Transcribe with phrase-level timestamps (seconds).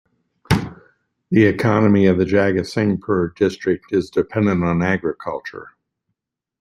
[1.29, 5.75] The economy of the Jagatsinghpur district is dependent on agriculture.